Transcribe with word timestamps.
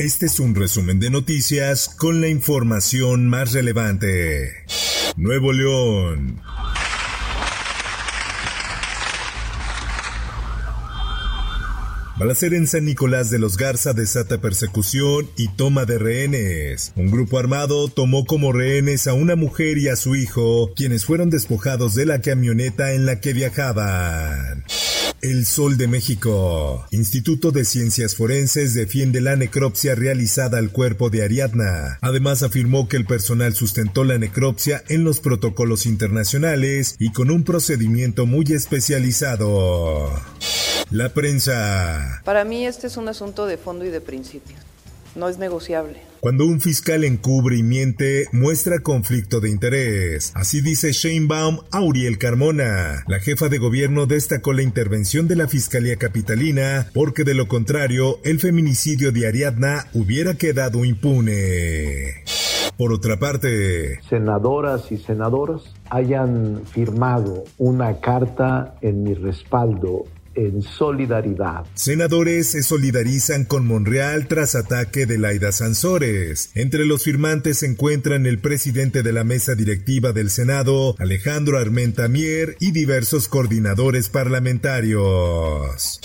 Este 0.00 0.24
es 0.24 0.40
un 0.40 0.54
resumen 0.54 0.98
de 0.98 1.10
noticias 1.10 1.90
con 1.90 2.22
la 2.22 2.28
información 2.28 3.28
más 3.28 3.52
relevante. 3.52 4.64
Nuevo 5.18 5.52
León. 5.52 6.40
Balacer 12.18 12.54
en 12.54 12.66
San 12.66 12.86
Nicolás 12.86 13.28
de 13.28 13.38
los 13.38 13.58
Garza 13.58 13.92
desata 13.92 14.40
persecución 14.40 15.28
y 15.36 15.48
toma 15.48 15.84
de 15.84 15.98
rehenes. 15.98 16.94
Un 16.96 17.10
grupo 17.10 17.38
armado 17.38 17.88
tomó 17.88 18.24
como 18.24 18.52
rehenes 18.54 19.06
a 19.06 19.12
una 19.12 19.36
mujer 19.36 19.76
y 19.76 19.88
a 19.88 19.96
su 19.96 20.16
hijo, 20.16 20.72
quienes 20.74 21.04
fueron 21.04 21.28
despojados 21.28 21.94
de 21.94 22.06
la 22.06 22.22
camioneta 22.22 22.94
en 22.94 23.04
la 23.04 23.20
que 23.20 23.34
viajaban. 23.34 24.64
El 25.22 25.44
Sol 25.44 25.76
de 25.76 25.86
México. 25.86 26.86
Instituto 26.90 27.50
de 27.50 27.64
Ciencias 27.64 28.16
Forenses 28.16 28.74
defiende 28.74 29.20
la 29.20 29.36
necropsia 29.36 29.94
realizada 29.94 30.58
al 30.58 30.70
cuerpo 30.70 31.10
de 31.10 31.22
Ariadna. 31.22 31.98
Además 32.00 32.42
afirmó 32.42 32.88
que 32.88 32.96
el 32.96 33.04
personal 33.04 33.54
sustentó 33.54 34.04
la 34.04 34.18
necropsia 34.18 34.82
en 34.88 35.04
los 35.04 35.20
protocolos 35.20 35.84
internacionales 35.84 36.96
y 36.98 37.12
con 37.12 37.30
un 37.30 37.44
procedimiento 37.44 38.26
muy 38.26 38.46
especializado. 38.52 40.10
La 40.90 41.10
prensa. 41.10 42.22
Para 42.24 42.44
mí 42.44 42.66
este 42.66 42.86
es 42.86 42.96
un 42.96 43.08
asunto 43.08 43.46
de 43.46 43.58
fondo 43.58 43.84
y 43.84 43.90
de 43.90 44.00
principio. 44.00 44.56
No 45.14 45.28
es 45.28 45.38
negociable. 45.38 46.10
Cuando 46.20 46.44
un 46.44 46.60
fiscal 46.60 47.04
encubre 47.04 47.56
y 47.56 47.62
miente, 47.62 48.26
muestra 48.32 48.80
conflicto 48.80 49.40
de 49.40 49.48
interés. 49.48 50.32
Así 50.34 50.60
dice 50.60 50.92
Sheinbaum 50.92 51.60
a 51.70 51.80
Uriel 51.80 52.18
Carmona. 52.18 53.04
La 53.08 53.20
jefa 53.20 53.48
de 53.48 53.56
gobierno 53.56 54.04
destacó 54.04 54.52
la 54.52 54.62
intervención 54.62 55.28
de 55.28 55.36
la 55.36 55.48
Fiscalía 55.48 55.96
Capitalina 55.96 56.86
porque 56.92 57.24
de 57.24 57.32
lo 57.32 57.48
contrario, 57.48 58.18
el 58.22 58.38
feminicidio 58.38 59.12
de 59.12 59.26
Ariadna 59.26 59.86
hubiera 59.94 60.34
quedado 60.34 60.84
impune. 60.84 62.22
Por 62.76 62.92
otra 62.92 63.18
parte, 63.18 64.00
senadoras 64.08 64.92
y 64.92 64.98
senadoras 64.98 65.62
hayan 65.88 66.62
firmado 66.66 67.44
una 67.58 68.00
carta 68.00 68.74
en 68.82 69.02
mi 69.02 69.14
respaldo 69.14 70.04
en 70.34 70.62
solidaridad. 70.62 71.64
Senadores 71.74 72.48
se 72.48 72.62
solidarizan 72.62 73.44
con 73.44 73.66
Monreal 73.66 74.28
tras 74.28 74.54
ataque 74.54 75.06
de 75.06 75.18
Laida 75.18 75.52
Sansores. 75.52 76.50
Entre 76.54 76.84
los 76.84 77.04
firmantes 77.04 77.58
se 77.58 77.66
encuentran 77.66 78.26
el 78.26 78.38
presidente 78.38 79.02
de 79.02 79.12
la 79.12 79.24
mesa 79.24 79.54
directiva 79.54 80.12
del 80.12 80.30
Senado, 80.30 80.94
Alejandro 80.98 81.58
Armenta 81.58 82.08
Mier, 82.08 82.56
y 82.60 82.72
diversos 82.72 83.28
coordinadores 83.28 84.08
parlamentarios. 84.08 86.00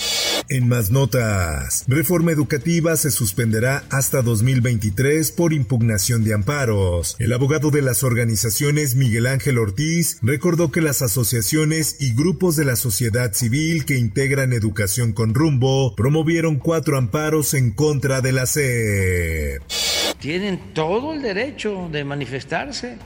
En 0.48 0.68
más 0.68 0.92
notas, 0.92 1.84
reforma 1.88 2.30
educativa 2.30 2.96
se 2.96 3.10
suspenderá 3.10 3.82
hasta 3.90 4.22
2023 4.22 5.32
por 5.32 5.52
impugnación 5.52 6.22
de 6.22 6.34
amparos. 6.34 7.16
El 7.18 7.32
abogado 7.32 7.72
de 7.72 7.82
las 7.82 8.04
organizaciones 8.04 8.94
Miguel 8.94 9.26
Ángel 9.26 9.58
Ortiz 9.58 10.18
recordó 10.22 10.70
que 10.70 10.80
las 10.80 11.02
asociaciones 11.02 11.96
y 11.98 12.14
grupos 12.14 12.54
de 12.54 12.64
la 12.64 12.76
sociedad 12.76 13.32
civil 13.32 13.84
que 13.84 13.98
integran 13.98 14.52
Educación 14.52 15.12
con 15.12 15.34
Rumbo 15.34 15.96
promovieron 15.96 16.56
cuatro 16.56 16.96
amparos 16.96 17.52
en 17.52 17.72
contra 17.72 18.20
de 18.20 18.30
la 18.30 18.46
SEP. 18.46 19.62
Tienen 20.20 20.74
todo 20.74 21.12
el 21.12 21.22
derecho 21.22 21.88
de 21.90 22.04
manifestarse. 22.04 22.98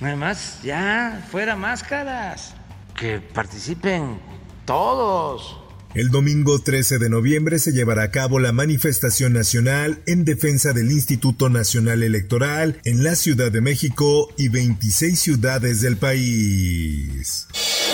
Además, 0.00 0.60
ya 0.62 1.26
fuera 1.30 1.56
máscaras, 1.56 2.54
que 2.98 3.20
participen 3.20 4.18
todos. 4.64 5.65
El 5.94 6.10
domingo 6.10 6.58
13 6.58 6.98
de 6.98 7.08
noviembre 7.08 7.58
se 7.58 7.72
llevará 7.72 8.02
a 8.02 8.10
cabo 8.10 8.38
la 8.38 8.52
manifestación 8.52 9.32
nacional 9.32 10.02
en 10.06 10.24
defensa 10.24 10.72
del 10.72 10.90
Instituto 10.90 11.48
Nacional 11.48 12.02
Electoral 12.02 12.78
en 12.84 13.02
la 13.02 13.14
Ciudad 13.14 13.50
de 13.50 13.62
México 13.62 14.28
y 14.36 14.48
26 14.48 15.18
ciudades 15.18 15.80
del 15.80 15.96
país. 15.96 17.46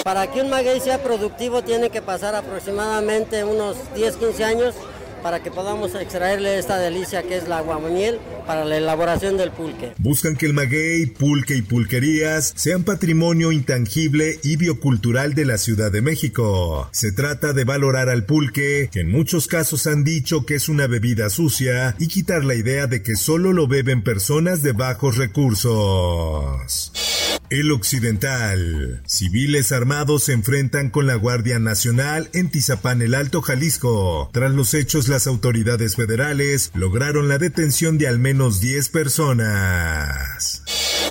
Para 0.05 0.33
que 0.33 0.43
un 0.43 0.51
maguey 0.51 0.81
sea 0.81 1.03
productivo 1.03 1.63
tiene 1.63 1.91
que 1.91 2.03
pasar 2.03 2.35
aproximadamente 2.35 3.45
unos 3.45 3.77
10-15 3.95 4.45
años 4.45 4.75
para 5.23 5.43
que 5.43 5.51
podamos 5.51 5.95
extraerle 5.95 6.59
esta 6.59 6.79
delicia 6.79 7.23
que 7.23 7.37
es 7.37 7.49
la 7.49 7.59
aguamiel 7.59 8.19
para 8.47 8.65
la 8.65 8.77
elaboración 8.77 9.37
del 9.37 9.51
pulque. 9.51 9.93
Buscan 9.99 10.37
que 10.37 10.47
el 10.47 10.55
maguey, 10.55 11.07
pulque 11.07 11.57
y 11.57 11.63
pulquerías 11.63 12.53
sean 12.57 12.85
patrimonio 12.85 13.53
intangible 13.53 14.39
y 14.43 14.57
biocultural 14.57 15.35
de 15.35 15.45
la 15.45 15.59
Ciudad 15.59 15.93
de 15.93 16.03
México. 16.03 16.89
Se 16.93 17.13
trata 17.13 17.53
de 17.53 17.65
valorar 17.65 18.09
al 18.09 18.25
pulque, 18.25 18.89
que 18.93 19.01
en 19.01 19.11
muchos 19.11 19.47
casos 19.47 19.87
han 19.87 20.05
dicho 20.05 20.45
que 20.45 20.57
es 20.57 20.69
una 20.69 20.87
bebida 20.87 21.31
sucia, 21.31 21.95
y 21.99 22.09
quitar 22.09 22.45
la 22.45 22.55
idea 22.55 22.87
de 22.87 23.03
que 23.03 23.17
solo 23.17 23.53
lo 23.53 23.69
beben 23.69 24.03
personas 24.03 24.63
de 24.63 24.73
bajos 24.73 25.17
recursos. 25.17 27.12
El 27.53 27.71
Occidental. 27.71 29.03
Civiles 29.05 29.73
armados 29.73 30.25
se 30.25 30.33
enfrentan 30.33 30.89
con 30.89 31.07
la 31.07 31.17
Guardia 31.17 31.59
Nacional 31.59 32.31
en 32.33 32.49
Tizapán 32.51 33.03
el 33.03 33.15
Alto, 33.15 33.43
Jalisco. 33.43 34.31
Tras 34.33 34.53
los 34.53 34.73
hechos, 34.73 35.07
las 35.09 35.27
autoridades 35.27 35.95
federales 35.97 36.71
lograron 36.73 37.29
la 37.29 37.37
detención 37.37 37.99
de 37.99 38.09
al 38.09 38.19
menos 38.19 38.63
10 38.63 38.89
personas. 38.89 40.63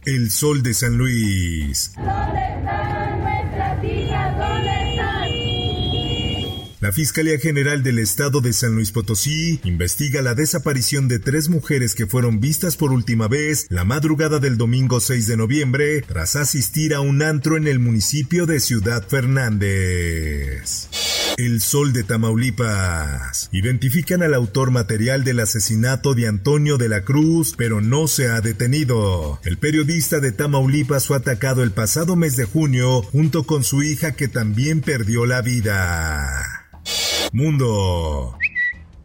El 0.04 0.32
Sol 0.32 0.64
de 0.64 0.74
San 0.74 0.98
Luis. 0.98 1.92
La 6.82 6.92
Fiscalía 6.92 7.38
General 7.38 7.84
del 7.84 8.00
Estado 8.00 8.42
de 8.42 8.54
San 8.54 8.74
Luis 8.74 8.92
Potosí 8.92 9.60
investiga 9.64 10.24
la 10.24 10.34
desaparición 10.34 11.08
de 11.08 11.20
tres 11.20 11.48
mujeres 11.48 11.94
que 11.94 12.08
fueron 12.08 12.40
vistas 12.40 12.76
por 12.76 12.92
última 12.92 13.28
vez 13.28 13.68
la 13.70 13.84
madrugada 13.84 14.40
del 14.40 14.58
domingo 14.58 15.00
6 15.00 15.28
de 15.28 15.38
noviembre 15.38 16.02
tras 16.02 16.36
asistir 16.36 16.96
a 16.96 17.02
un 17.02 17.22
antro 17.22 17.56
en 17.56 17.68
el 17.68 17.78
municipio 17.78 18.48
de 18.48 18.60
Ciudad 18.60 19.08
Fernández. 19.08 20.90
El 21.38 21.62
Sol 21.62 21.94
de 21.94 22.04
Tamaulipas. 22.04 23.50
Identifican 23.52 24.24
al 24.24 24.34
autor 24.34 24.72
material 24.72 25.24
del 25.24 25.40
asesinato 25.40 26.16
de 26.16 26.28
Antonio 26.28 26.80
de 26.80 26.90
la 26.90 27.04
Cruz, 27.04 27.54
pero 27.56 27.82
no 27.82 28.08
se 28.08 28.30
ha 28.30 28.42
detenido. 28.42 29.40
El 29.46 29.60
periodista 29.60 30.20
de 30.20 30.32
Tamaulipas 30.32 31.06
fue 31.06 31.18
atacado 31.18 31.62
el 31.62 31.70
pasado 31.70 32.16
mes 32.16 32.38
de 32.38 32.46
junio 32.46 33.04
junto 33.04 33.44
con 33.44 33.64
su 33.64 33.84
hija 33.84 34.14
que 34.14 34.28
también 34.28 34.82
perdió 34.82 35.28
la 35.28 35.44
vida. 35.44 36.51
Mundo. 37.32 38.38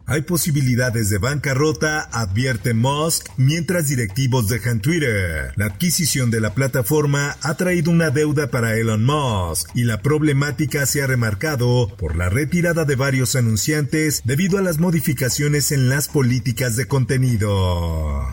Hay 0.09 0.21
posibilidades 0.21 1.09
de 1.09 1.17
bancarrota, 1.17 1.99
advierte 2.13 2.73
Musk, 2.73 3.27
mientras 3.35 3.89
directivos 3.89 4.47
dejan 4.47 4.79
Twitter. 4.79 5.51
La 5.57 5.65
adquisición 5.65 6.31
de 6.31 6.39
la 6.39 6.53
plataforma 6.53 7.35
ha 7.41 7.55
traído 7.55 7.91
una 7.91 8.09
deuda 8.09 8.49
para 8.49 8.77
Elon 8.77 9.03
Musk 9.03 9.69
y 9.75 9.83
la 9.83 10.01
problemática 10.01 10.85
se 10.85 11.03
ha 11.03 11.07
remarcado 11.07 11.93
por 11.97 12.15
la 12.15 12.29
retirada 12.29 12.85
de 12.85 12.95
varios 12.95 13.35
anunciantes 13.35 14.21
debido 14.23 14.57
a 14.57 14.61
las 14.61 14.79
modificaciones 14.79 15.73
en 15.73 15.89
las 15.89 16.07
políticas 16.07 16.77
de 16.77 16.87
contenido. 16.87 18.25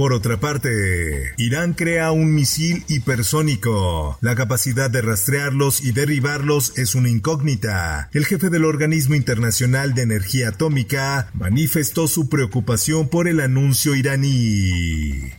Por 0.00 0.14
otra 0.14 0.40
parte, 0.40 1.34
Irán 1.36 1.74
crea 1.74 2.10
un 2.10 2.34
misil 2.34 2.84
hipersónico. 2.88 4.16
La 4.22 4.34
capacidad 4.34 4.88
de 4.88 5.02
rastrearlos 5.02 5.84
y 5.84 5.92
derribarlos 5.92 6.72
es 6.78 6.94
una 6.94 7.10
incógnita. 7.10 8.08
El 8.14 8.24
jefe 8.24 8.48
del 8.48 8.64
Organismo 8.64 9.14
Internacional 9.14 9.92
de 9.92 10.00
Energía 10.00 10.48
Atómica 10.48 11.28
manifestó 11.34 12.08
su 12.08 12.30
preocupación 12.30 13.10
por 13.10 13.28
el 13.28 13.40
anuncio 13.40 13.94
iraní. 13.94 15.34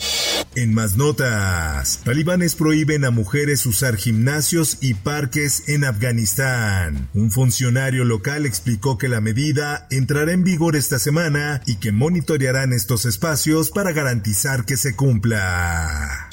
En 0.61 0.75
más 0.75 0.95
notas, 0.95 2.01
talibanes 2.03 2.53
prohíben 2.53 3.03
a 3.03 3.09
mujeres 3.09 3.65
usar 3.65 3.95
gimnasios 3.95 4.77
y 4.79 4.93
parques 4.93 5.63
en 5.67 5.83
Afganistán. 5.83 7.09
Un 7.15 7.31
funcionario 7.31 8.05
local 8.05 8.45
explicó 8.45 8.95
que 8.99 9.07
la 9.07 9.21
medida 9.21 9.87
entrará 9.89 10.33
en 10.33 10.43
vigor 10.43 10.75
esta 10.75 10.99
semana 10.99 11.63
y 11.65 11.77
que 11.77 11.91
monitorearán 11.91 12.73
estos 12.73 13.05
espacios 13.05 13.71
para 13.71 13.91
garantizar 13.91 14.63
que 14.63 14.77
se 14.77 14.95
cumpla. 14.95 16.29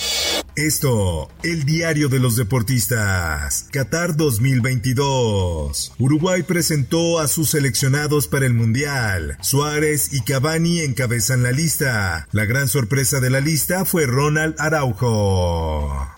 Esto, 0.58 1.30
el 1.44 1.64
diario 1.64 2.08
de 2.08 2.18
los 2.18 2.34
deportistas. 2.34 3.68
Qatar 3.70 4.16
2022. 4.16 5.92
Uruguay 6.00 6.42
presentó 6.42 7.20
a 7.20 7.28
sus 7.28 7.50
seleccionados 7.50 8.26
para 8.26 8.44
el 8.44 8.54
Mundial. 8.54 9.38
Suárez 9.40 10.12
y 10.12 10.22
Cavani 10.22 10.80
encabezan 10.80 11.44
la 11.44 11.52
lista. 11.52 12.26
La 12.32 12.44
gran 12.44 12.66
sorpresa 12.66 13.20
de 13.20 13.30
la 13.30 13.38
lista 13.38 13.84
fue 13.84 14.06
Ronald 14.06 14.56
Araujo. 14.58 16.08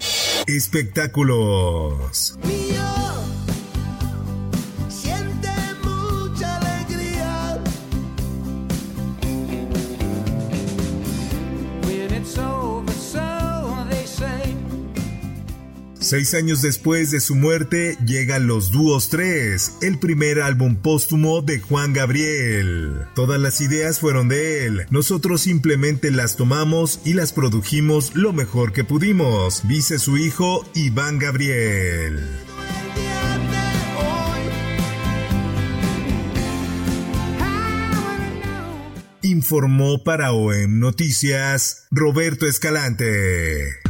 Espectáculos. 0.46 2.38
Seis 16.10 16.34
años 16.34 16.60
después 16.60 17.12
de 17.12 17.20
su 17.20 17.36
muerte 17.36 17.96
llegan 18.04 18.48
los 18.48 18.72
Dúos 18.72 19.10
3, 19.10 19.74
el 19.82 20.00
primer 20.00 20.40
álbum 20.40 20.74
póstumo 20.74 21.40
de 21.40 21.60
Juan 21.60 21.92
Gabriel. 21.92 23.06
Todas 23.14 23.40
las 23.40 23.60
ideas 23.60 24.00
fueron 24.00 24.28
de 24.28 24.66
él, 24.66 24.86
nosotros 24.90 25.42
simplemente 25.42 26.10
las 26.10 26.34
tomamos 26.34 26.98
y 27.04 27.12
las 27.12 27.32
produjimos 27.32 28.16
lo 28.16 28.32
mejor 28.32 28.72
que 28.72 28.82
pudimos, 28.82 29.68
dice 29.68 30.00
su 30.00 30.18
hijo 30.18 30.66
Iván 30.74 31.20
Gabriel. 31.20 32.26
Informó 39.22 40.02
para 40.02 40.32
OEM 40.32 40.80
Noticias 40.80 41.86
Roberto 41.92 42.48
Escalante. 42.48 43.89